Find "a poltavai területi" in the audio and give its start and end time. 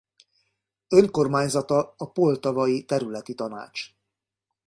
1.97-3.33